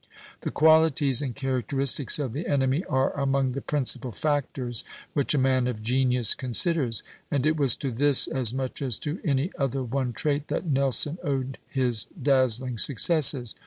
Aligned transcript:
The 0.39 0.49
qualities 0.49 1.21
and 1.21 1.35
characteristics 1.35 2.17
of 2.17 2.33
the 2.33 2.47
enemy 2.47 2.83
are 2.85 3.13
among 3.13 3.51
the 3.51 3.61
principal 3.61 4.11
factors 4.11 4.83
which 5.13 5.35
a 5.35 5.37
man 5.37 5.67
of 5.67 5.83
genius 5.83 6.33
considers, 6.33 7.03
and 7.29 7.45
it 7.45 7.55
was 7.55 7.75
to 7.75 7.91
this 7.91 8.25
as 8.27 8.51
much 8.51 8.81
as 8.81 8.97
to 8.97 9.19
any 9.23 9.51
other 9.59 9.83
one 9.83 10.11
trait 10.11 10.47
that 10.47 10.65
Nelson 10.65 11.19
owed 11.23 11.59
his 11.69 12.07
dazzling 12.19 12.79
successes. 12.79 13.53